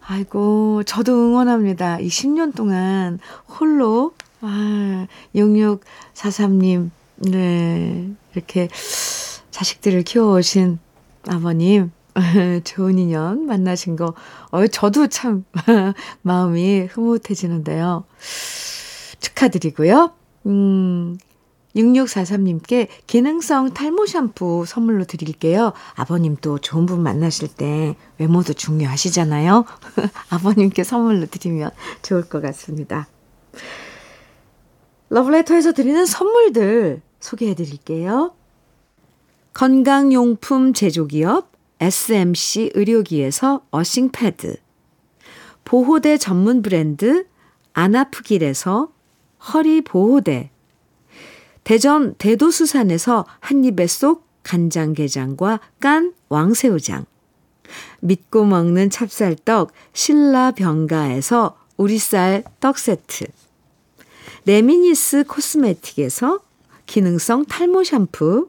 아이고, 0.00 0.82
저도 0.84 1.12
응원합니다. 1.12 2.00
이 2.00 2.08
10년 2.08 2.54
동안 2.54 3.18
홀로, 3.46 4.14
아, 4.40 5.06
6643님, 5.34 6.90
네, 7.16 8.10
이렇게 8.34 8.68
자식들을 9.62 10.02
키워오신 10.02 10.80
아버님, 11.28 11.92
좋은 12.64 12.98
인연 12.98 13.46
만나신 13.46 13.94
거, 13.94 14.14
어, 14.50 14.66
저도 14.66 15.06
참 15.06 15.44
마음이 16.22 16.88
흐뭇해지는데요. 16.90 18.04
축하드리고요. 19.20 20.12
음, 20.46 21.16
6643님께 21.76 22.88
기능성 23.06 23.72
탈모 23.72 24.06
샴푸 24.06 24.64
선물로 24.66 25.04
드릴게요. 25.04 25.72
아버님도 25.94 26.58
좋은 26.58 26.84
분 26.84 27.00
만나실 27.00 27.46
때 27.46 27.94
외모도 28.18 28.54
중요하시잖아요. 28.54 29.64
아버님께 30.30 30.82
선물로 30.82 31.26
드리면 31.26 31.70
좋을 32.02 32.28
것 32.28 32.42
같습니다. 32.42 33.06
러브레터에서 35.10 35.72
드리는 35.72 36.04
선물들 36.04 37.00
소개해 37.20 37.54
드릴게요. 37.54 38.34
건강용품 39.54 40.72
제조기업 40.72 41.52
SMC 41.80 42.72
의료기에서 42.74 43.62
어싱패드. 43.70 44.56
보호대 45.64 46.16
전문 46.16 46.62
브랜드 46.62 47.26
안아프길에서 47.74 48.92
허리보호대. 49.52 50.50
대전 51.64 52.14
대도수산에서 52.14 53.26
한입에 53.40 53.86
쏙 53.86 54.26
간장게장과 54.42 55.60
깐 55.80 56.14
왕새우장. 56.28 57.04
믿고 58.00 58.44
먹는 58.44 58.90
찹쌀떡 58.90 59.72
신라병가에서 59.92 61.58
우리쌀 61.76 62.44
떡 62.60 62.78
세트. 62.78 63.26
레미니스 64.46 65.24
코스메틱에서 65.24 66.40
기능성 66.86 67.44
탈모 67.44 67.84
샴푸 67.84 68.48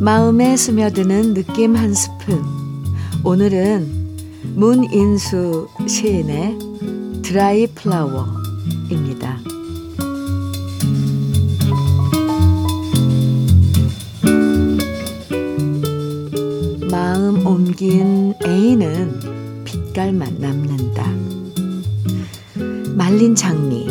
마음에 0.00 0.56
스며드는 0.56 1.34
느낌 1.34 1.76
한 1.76 1.92
스푼. 1.92 2.42
오늘은 3.22 4.16
문인수 4.54 5.68
시인의 5.86 6.58
드라이 7.20 7.66
플라워입니다. 7.66 9.38
마음 16.90 17.46
옮긴 17.46 18.32
애인은 18.42 19.64
빛깔만 19.64 20.38
남는다. 20.38 21.06
말린 22.96 23.34
장미, 23.34 23.86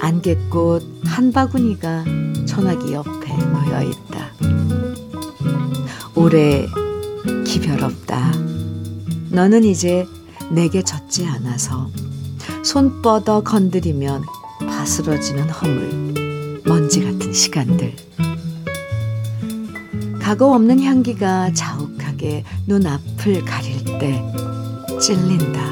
안개꽃 0.00 0.82
한 1.04 1.30
바구니가 1.30 2.04
전화기 2.46 2.94
옆에 2.94 3.36
놓여 3.36 3.82
있다. 3.84 3.99
올해 6.20 6.68
기별 7.46 7.82
없다. 7.82 8.30
너는 9.30 9.64
이제 9.64 10.06
내게 10.50 10.82
젖지 10.82 11.26
않아서 11.26 11.88
손뻗어 12.62 13.42
건드리면 13.42 14.22
바스러지는 14.58 15.48
허물, 15.48 16.62
먼지 16.66 17.02
같은 17.02 17.32
시간들. 17.32 17.96
각오 20.20 20.54
없는 20.54 20.82
향기가 20.82 21.54
자욱하게 21.54 22.44
눈앞을 22.66 23.42
가릴 23.46 23.82
때 23.98 24.22
찔린다. 25.00 25.62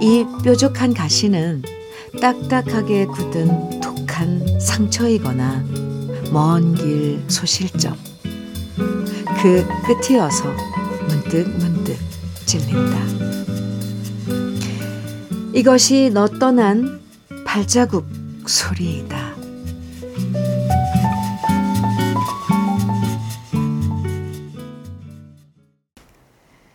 이 0.00 0.26
뾰족한 0.42 0.94
가시는 0.94 1.62
딱딱하게 2.20 3.06
굳은 3.06 3.78
독한 3.80 4.58
상처이거나 4.58 5.64
먼 6.32 6.74
길 6.74 7.22
소실점. 7.28 8.07
그 9.40 9.64
끝이어서 9.86 10.52
문득 11.06 11.48
문득 11.58 11.96
찔린다. 12.44 12.98
이것이 15.54 16.10
너 16.12 16.26
떠난 16.26 17.00
발자국 17.44 18.04
소리이다. 18.46 19.36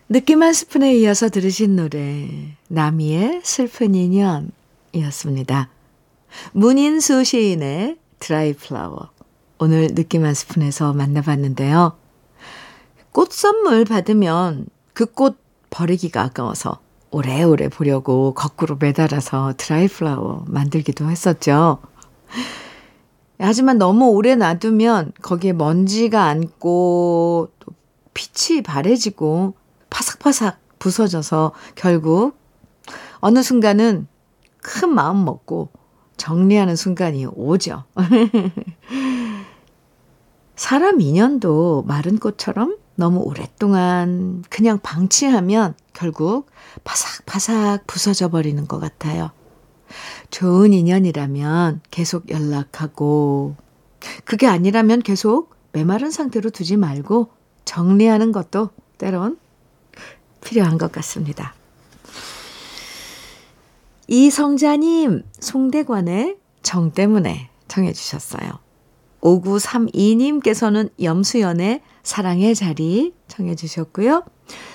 느낌 0.08 0.42
한 0.42 0.54
스푼에 0.54 0.94
이어서 0.94 1.28
들으신 1.28 1.76
노래 1.76 2.56
나미의 2.68 3.42
슬픈 3.44 3.94
인연이었습니다. 3.94 5.68
문인수 6.52 7.24
시인의 7.24 7.98
드라이 8.20 8.54
플라워 8.54 9.10
오늘 9.58 9.94
느낌 9.94 10.24
한 10.24 10.32
스푼에서 10.32 10.94
만나봤는데요. 10.94 12.03
꽃 13.14 13.30
선물 13.30 13.84
받으면 13.84 14.66
그 14.92 15.06
꽃 15.06 15.38
버리기가 15.70 16.20
아까워서 16.22 16.80
오래오래 17.12 17.68
보려고 17.68 18.34
거꾸로 18.34 18.76
매달아서 18.76 19.54
드라이 19.56 19.86
플라워 19.86 20.44
만들기도 20.48 21.08
했었죠. 21.08 21.78
하지만 23.38 23.78
너무 23.78 24.08
오래 24.10 24.34
놔두면 24.34 25.12
거기에 25.22 25.52
먼지가 25.52 26.24
앉고 26.24 27.52
또 27.60 27.72
빛이 28.14 28.62
바래지고 28.62 29.54
파삭파삭 29.90 30.58
부서져서 30.80 31.52
결국 31.76 32.36
어느 33.20 33.44
순간은 33.44 34.08
큰 34.58 34.92
마음 34.92 35.24
먹고 35.24 35.68
정리하는 36.16 36.74
순간이 36.74 37.26
오죠. 37.26 37.84
사람 40.56 41.00
인연도 41.00 41.84
마른 41.86 42.18
꽃처럼 42.18 42.76
너무 42.96 43.20
오랫동안 43.20 44.44
그냥 44.48 44.78
방치하면 44.82 45.74
결국 45.92 46.50
바삭바삭 46.84 47.86
부서져 47.86 48.28
버리는 48.28 48.66
것 48.66 48.78
같아요. 48.78 49.30
좋은 50.30 50.72
인연이라면 50.72 51.80
계속 51.90 52.30
연락하고, 52.30 53.56
그게 54.24 54.46
아니라면 54.46 55.02
계속 55.02 55.54
메마른 55.72 56.10
상태로 56.10 56.50
두지 56.50 56.76
말고 56.76 57.30
정리하는 57.64 58.32
것도 58.32 58.70
때론 58.98 59.38
필요한 60.42 60.78
것 60.78 60.92
같습니다. 60.92 61.54
이성자님, 64.06 65.24
송대관의 65.40 66.36
정 66.62 66.90
때문에 66.92 67.48
청해주셨어요. 67.68 68.63
5932님께서는 69.24 70.90
염수연의 71.02 71.80
사랑의 72.02 72.54
자리 72.54 73.14
청해 73.28 73.54
주셨고요. 73.56 74.24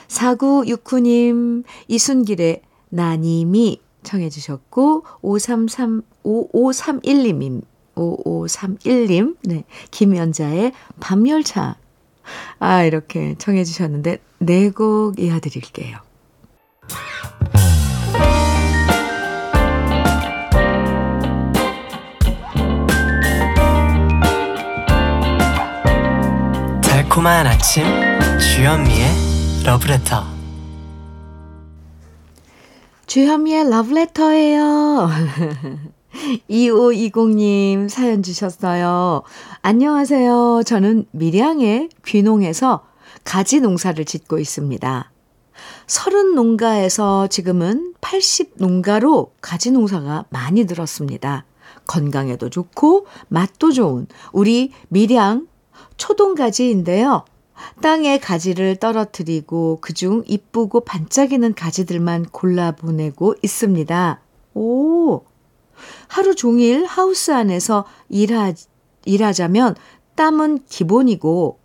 4969님, 0.07 1.63
이순길의 1.88 2.62
나님이 2.89 3.81
청해 4.03 4.29
주셨고, 4.29 5.03
533, 5.21 6.01
5531님, 6.23 7.62
5531님, 7.95 9.38
네, 9.43 9.65
김연자의 9.91 10.71
밤열차. 10.99 11.77
아, 12.59 12.83
이렇게 12.83 13.35
청해 13.38 13.63
주셨는데, 13.63 14.17
네 14.39 14.71
곡 14.71 15.19
이어드릴게요. 15.19 15.97
달콤한 27.19 27.47
아침 27.47 27.84
주현미의 28.39 29.08
러브레터 29.65 30.23
주현미의 33.08 33.69
러브레터예요. 33.69 35.10
2520님 36.49 37.89
사연 37.89 38.23
주셨어요. 38.23 39.23
안녕하세요. 39.62 40.62
저는 40.65 41.08
밀양의 41.12 41.89
귀농에서 42.05 42.86
가지 43.25 43.60
농사를 43.60 44.03
짓고 44.05 44.39
있습니다. 44.39 45.12
30 45.88 46.36
농가에서 46.36 47.27
지금은 47.27 47.95
80 47.99 48.53
농가로 48.55 49.34
가지 49.41 49.71
농사가 49.71 50.23
많이 50.29 50.65
들었습니다. 50.65 51.43
건강에도 51.86 52.49
좋고 52.49 53.08
맛도 53.27 53.73
좋은 53.73 54.08
우리 54.32 54.71
밀양 54.88 55.49
초동가지인데요. 55.99 57.25
땅에 57.81 58.17
가지를 58.17 58.77
떨어뜨리고 58.77 59.77
그중 59.81 60.23
이쁘고 60.25 60.81
반짝이는 60.81 61.53
가지들만 61.53 62.25
골라보내고 62.31 63.35
있습니다. 63.43 64.21
오! 64.55 65.21
하루 66.07 66.35
종일 66.35 66.85
하우스 66.85 67.31
안에서 67.31 67.85
일하, 68.09 68.53
일하자면 69.05 69.75
땀은 70.15 70.65
기본이고 70.67 71.59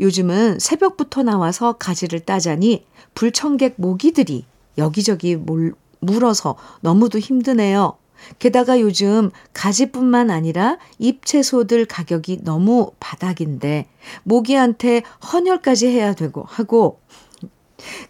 요즘은 0.00 0.58
새벽부터 0.58 1.22
나와서 1.22 1.74
가지를 1.74 2.20
따자니 2.20 2.86
불청객 3.14 3.74
모기들이 3.76 4.44
여기저기 4.78 5.36
몰, 5.36 5.74
물어서 6.00 6.56
너무도 6.80 7.18
힘드네요. 7.18 7.96
게다가 8.38 8.80
요즘 8.80 9.30
가지뿐만 9.52 10.30
아니라 10.30 10.78
잎채소들 10.98 11.86
가격이 11.86 12.40
너무 12.42 12.92
바닥인데 13.00 13.86
모기한테 14.22 15.02
헌혈까지 15.32 15.88
해야 15.88 16.14
되고 16.14 16.44
하고 16.46 17.00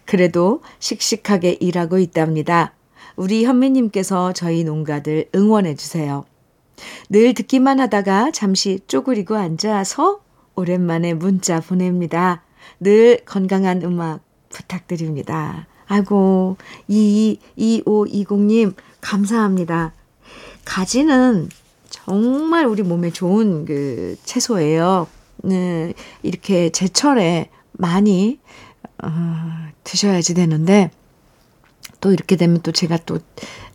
그래도 0.04 0.62
씩씩하게 0.78 1.58
일하고 1.60 1.98
있답니다. 1.98 2.74
우리 3.16 3.44
현미님께서 3.44 4.32
저희 4.32 4.64
농가들 4.64 5.30
응원해 5.34 5.74
주세요. 5.74 6.24
늘 7.08 7.34
듣기만 7.34 7.80
하다가 7.80 8.32
잠시 8.32 8.80
쪼그리고 8.86 9.36
앉아서 9.36 10.20
오랜만에 10.56 11.14
문자 11.14 11.60
보냅니다. 11.60 12.42
늘 12.80 13.20
건강한 13.24 13.82
음악 13.82 14.20
부탁드립니다. 14.48 15.66
아이고, 15.86 16.56
2520님, 16.88 18.74
감사합니다. 19.00 19.92
가지는 20.64 21.48
정말 21.90 22.66
우리 22.66 22.82
몸에 22.82 23.10
좋은 23.10 23.64
그 23.64 24.16
채소예요. 24.24 25.06
네, 25.38 25.94
이렇게 26.22 26.70
제철에 26.70 27.50
많이, 27.72 28.38
어, 29.02 29.08
드셔야지 29.84 30.34
되는데, 30.34 30.90
또 32.00 32.12
이렇게 32.12 32.36
되면 32.36 32.60
또 32.62 32.72
제가 32.72 32.98
또, 33.06 33.18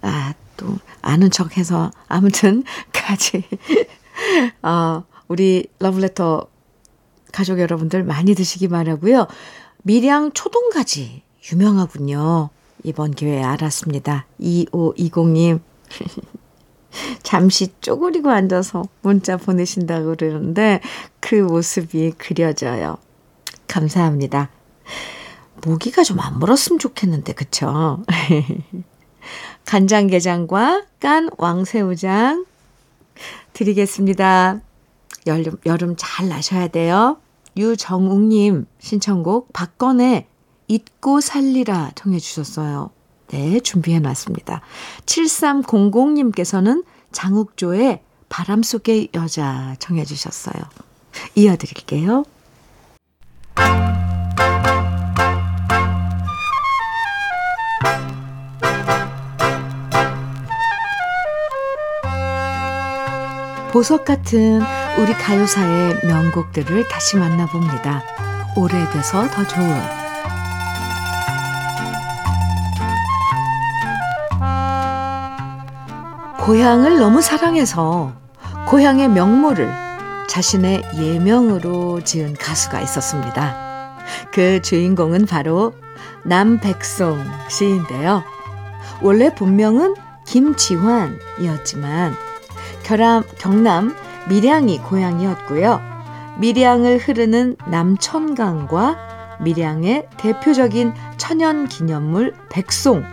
아, 0.01 0.33
또 0.57 0.77
아는 1.01 1.31
척 1.31 1.57
해서, 1.57 1.91
아무튼, 2.07 2.63
가지. 2.91 3.43
어, 4.63 5.03
우리 5.27 5.67
러브레터 5.79 6.47
가족 7.31 7.59
여러분들 7.59 8.03
많이 8.03 8.33
드시기 8.33 8.67
바라고요. 8.67 9.27
밀양 9.83 10.33
초동가지 10.33 11.21
유명하군요. 11.51 12.49
이번 12.83 13.11
기회에 13.11 13.43
알았습니다. 13.43 14.25
2520님. 14.41 15.59
잠시 17.23 17.67
쪼그리고 17.81 18.29
앉아서 18.29 18.83
문자 19.01 19.37
보내신다고 19.37 20.15
그러는데 20.15 20.81
그 21.19 21.35
모습이 21.35 22.13
그려져요. 22.17 22.97
감사합니다. 23.67 24.49
모기가 25.65 26.03
좀 26.03 26.19
안 26.19 26.39
물었으면 26.39 26.79
좋겠는데, 26.79 27.33
그쵸? 27.33 28.03
간장게장과 29.65 30.85
깐 30.99 31.29
왕새우장 31.37 32.45
드리겠습니다. 33.53 34.61
여름, 35.27 35.57
여름 35.65 35.95
잘 35.97 36.27
나셔야 36.29 36.69
돼요. 36.69 37.17
유정욱님 37.57 38.65
신청곡 38.79 39.51
박건의 39.53 40.27
잊고 40.67 41.19
살리라 41.19 41.91
청해 41.95 42.19
주셨어요. 42.19 42.91
네, 43.31 43.59
준비해 43.59 43.99
놨습니다. 43.99 44.61
7300님께서는 45.05 46.83
장욱조의 47.11 48.01
바람 48.27 48.63
속의 48.63 49.09
여자 49.15 49.75
청해 49.79 50.05
주셨어요. 50.05 50.61
이어 51.35 51.55
드릴게요. 51.55 52.23
보석 63.71 64.03
같은 64.03 64.61
우리 64.97 65.13
가요사의 65.13 65.99
명곡들을 66.03 66.87
다시 66.87 67.17
만나봅니다. 67.17 68.03
오래돼서 68.57 69.29
더 69.29 69.47
좋은 69.47 69.98
고향을 76.41 76.97
너무 76.97 77.21
사랑해서 77.21 78.13
고향의 78.67 79.09
명모를 79.09 79.71
자신의 80.27 80.83
예명으로 80.97 82.01
지은 82.03 82.33
가수가 82.35 82.81
있었습니다. 82.81 83.97
그 84.31 84.61
주인공은 84.61 85.25
바로 85.25 85.73
남백송 86.23 87.23
씨인데요. 87.49 88.23
원래 89.01 89.33
본명은 89.35 89.95
김지환이었지만 90.25 92.13
결함, 92.83 93.23
경남 93.37 93.95
밀양이 94.29 94.79
고향이었고요. 94.79 95.81
밀양을 96.39 96.99
흐르는 96.99 97.57
남천강과 97.67 99.37
밀양의 99.41 100.07
대표적인 100.17 100.93
천연 101.17 101.67
기념물 101.67 102.33
백송 102.49 103.03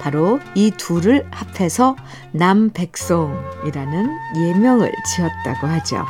바로 0.00 0.40
이 0.54 0.70
둘을 0.70 1.26
합해서 1.30 1.96
남백송이라는 2.32 4.10
예명을 4.36 4.92
지었다고 5.14 5.66
하죠. 5.66 6.04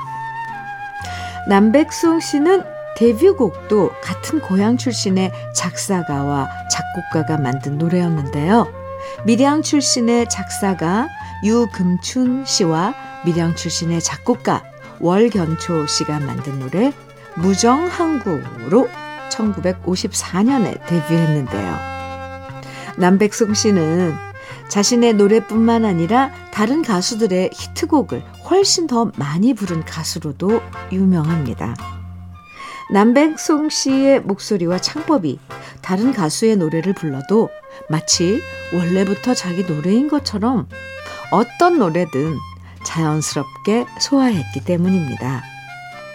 남백송 1.49 2.21
씨는 2.21 2.63
데뷔곡도 2.97 3.91
같은 4.03 4.41
고향 4.41 4.77
출신의 4.77 5.33
작사가와 5.55 6.49
작곡가가 6.71 7.39
만든 7.39 7.79
노래였는데요. 7.79 8.73
밀양 9.27 9.63
출신의 9.63 10.29
작사가 10.29 11.09
유금춘 11.45 12.45
씨와 12.47 12.95
밀양 13.25 13.57
출신의 13.57 14.01
작곡가 14.01 14.63
월견초 15.01 15.87
씨가 15.87 16.21
만든 16.21 16.61
노래 16.61 16.93
무정항구로 17.37 18.89
1954년에 19.31 20.87
데뷔했는데요. 20.87 21.94
남백송 22.97 23.55
씨는 23.55 24.15
자신의 24.69 25.15
노래뿐만 25.15 25.85
아니라 25.85 26.31
다른 26.53 26.83
가수들의 26.83 27.51
히트곡을 27.53 28.23
훨씬 28.51 28.87
더 28.87 29.11
많이 29.17 29.55
부른 29.55 29.85
가수로도 29.85 30.61
유명합니다. 30.93 31.75
남백송 32.93 33.71
씨의 33.71 34.21
목소리와 34.21 34.79
창법이 34.79 35.39
다른 35.83 36.13
가수의 36.13 36.57
노래를 36.57 36.95
불러도 36.95 37.49
마치 37.89 38.41
원래부터 38.73 39.35
자기 39.35 39.65
노래인 39.65 40.09
것처럼 40.09 40.69
어떤 41.31 41.79
노래든 41.79 42.37
자연스럽게 42.85 43.87
소화했기 43.99 44.65
때문입니다. 44.65 45.43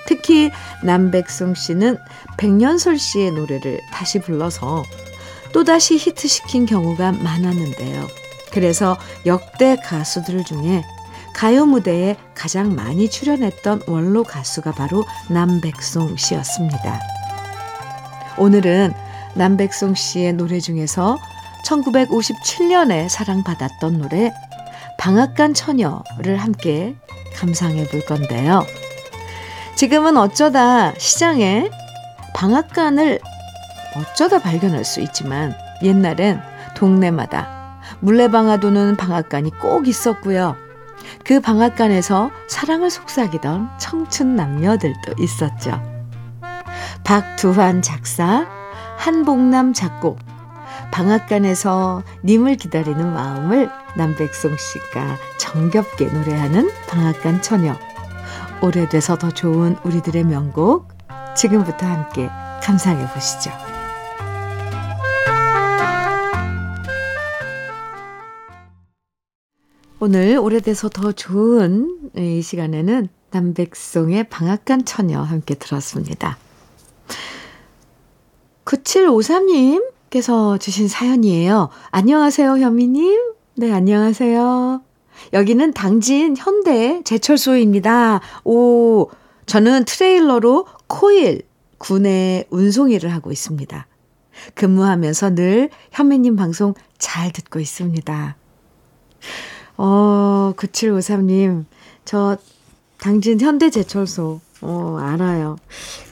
특히 0.08 0.52
남백송 0.84 1.56
씨는 1.56 1.98
백년솔 2.38 2.98
씨의 2.98 3.32
노래를 3.32 3.82
다시 3.92 4.20
불러서 4.20 4.84
또다시 5.53 5.97
히트시킨 5.97 6.65
경우가 6.65 7.12
많았는데요. 7.13 8.07
그래서 8.51 8.97
역대 9.25 9.75
가수들 9.75 10.43
중에 10.43 10.83
가요 11.33 11.65
무대에 11.65 12.15
가장 12.35 12.75
많이 12.75 13.09
출연했던 13.09 13.83
원로 13.88 14.23
가수가 14.23 14.73
바로 14.73 15.05
남백송 15.29 16.17
씨였습니다. 16.17 16.99
오늘은 18.38 18.93
남백송 19.35 19.95
씨의 19.95 20.33
노래 20.33 20.59
중에서 20.59 21.17
1957년에 21.65 23.07
사랑받았던 23.09 23.99
노래 23.99 24.33
방앗간 24.97 25.53
처녀를 25.53 26.38
함께 26.38 26.95
감상해 27.35 27.85
볼 27.88 28.01
건데요. 28.01 28.65
지금은 29.75 30.17
어쩌다 30.17 30.93
시장에 30.97 31.69
방앗간을 32.33 33.19
어쩌다 33.95 34.39
발견할 34.39 34.84
수 34.86 35.02
있지만 35.02 35.56
옛날엔 35.84 36.41
동네마다 36.75 37.82
물레방아 38.02 38.58
도는 38.58 38.95
방앗간이 38.97 39.52
꼭 39.60 39.88
있었고요. 39.88 40.56
그 41.23 41.39
방앗간에서 41.39 42.30
사랑을 42.47 42.89
속삭이던 42.89 43.71
청춘 43.80 44.36
남녀들도 44.36 45.15
있었죠. 45.19 45.82
박두환 47.04 47.82
작사, 47.82 48.47
한복남 48.97 49.73
작곡, 49.73 50.19
방앗간에서 50.91 52.04
님을 52.23 52.56
기다리는 52.56 53.13
마음을 53.13 53.69
남백송 53.95 54.56
씨가 54.58 55.17
정겹게 55.38 56.06
노래하는 56.06 56.69
방앗간 56.88 57.41
처녀. 57.41 57.75
오래돼서 58.62 59.17
더 59.17 59.32
좋은 59.32 59.78
우리들의 59.84 60.23
명곡 60.25 60.89
지금부터 61.36 61.86
함께 61.86 62.30
감상해 62.62 63.08
보시죠. 63.13 63.68
오늘 70.01 70.38
오래돼서 70.38 70.88
더 70.88 71.12
좋은 71.12 72.12
이 72.15 72.41
시간에는 72.41 73.09
남백송의 73.31 74.29
방앗간 74.29 74.85
처녀 74.85 75.19
함께 75.21 75.55
들었습니다. 75.55 76.38
9753님께서 78.63 80.57
주신 80.57 80.88
사연이에요. 80.88 81.67
안녕하세요, 81.91 82.59
현미님. 82.59 83.33
네, 83.55 83.73
안녕하세요. 83.73 84.81
여기는 85.33 85.73
당진 85.73 86.38
현대 86.38 87.01
제철소입니다. 87.03 88.21
오, 88.45 89.09
저는 89.47 89.83
트레일러로 89.83 90.65
코일 90.88 91.41
군내 91.77 92.45
운송 92.51 92.91
일을 92.91 93.12
하고 93.13 93.33
있습니다. 93.33 93.85
근무하면서 94.53 95.35
늘 95.35 95.69
현미님 95.91 96.38
방송 96.38 96.73
잘 96.97 97.33
듣고 97.33 97.59
있습니다. 97.59 98.38
어, 99.82 100.52
9753님, 100.58 101.63
저 102.04 102.38
당진 102.98 103.39
현대제철소, 103.39 104.42
어, 104.60 104.98
알아요. 105.00 105.56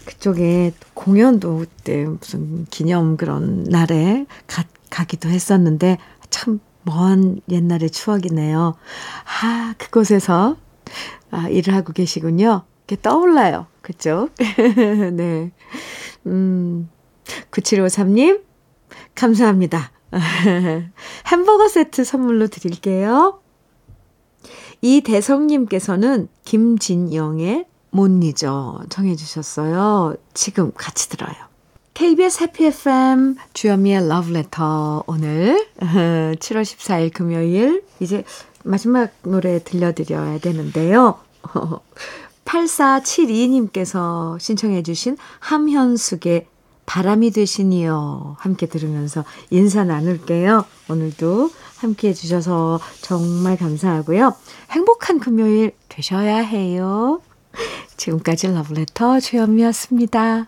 그쪽에 0.05 0.71
공연도 0.93 1.57
그때 1.59 2.05
무슨 2.05 2.63
기념 2.71 3.17
그런 3.17 3.65
날에 3.65 4.25
가, 4.47 4.63
가기도 4.89 5.27
했었는데, 5.27 5.97
참, 6.29 6.61
먼 6.83 7.41
옛날의 7.49 7.89
추억이네요. 7.89 8.75
아, 9.43 9.75
그곳에서, 9.77 10.55
아, 11.29 11.49
일을 11.49 11.75
하고 11.75 11.91
계시군요. 11.91 12.61
이렇게 12.87 13.01
떠올라요. 13.01 13.67
그죠? 13.81 14.29
네. 15.11 15.51
음, 16.25 16.89
9753님, 17.51 18.43
감사합니다. 19.13 19.91
햄버거 21.27 21.67
세트 21.67 22.05
선물로 22.05 22.47
드릴게요. 22.47 23.41
이대성님께서는 24.81 26.27
김진영의 26.45 27.65
못 27.89 28.23
잊어 28.23 28.79
정해주셨어요. 28.89 30.15
지금 30.33 30.71
같이 30.75 31.09
들어요. 31.09 31.33
KBS 31.93 32.43
해피 32.43 32.65
FM 32.65 33.37
주현미의 33.53 34.07
러브레터 34.07 35.03
오늘 35.07 35.67
7월 35.79 36.61
14일 36.61 37.11
금요일 37.11 37.83
이제 37.99 38.23
마지막 38.63 39.11
노래 39.23 39.63
들려드려야 39.63 40.37
되는데요. 40.39 41.19
8472님께서 42.45 44.39
신청해 44.39 44.83
주신 44.83 45.17
함현숙의 45.39 46.47
바람이 46.87 47.29
되시니요. 47.31 48.37
함께 48.39 48.65
들으면서 48.65 49.23
인사 49.51 49.83
나눌게요. 49.83 50.65
오늘도 50.89 51.51
함께 51.77 52.07
해주셔서 52.09 52.79
정말 53.01 53.57
감사하고요. 53.57 54.33
행복한 54.71 55.19
금요일 55.19 55.73
되셔야 55.89 56.37
해요. 56.37 57.21
지금까지 57.97 58.47
러브레터 58.47 59.19
주현미였습니다. 59.19 60.47